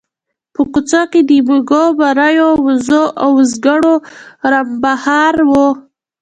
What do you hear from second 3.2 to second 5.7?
او وزګړو رمبهار و.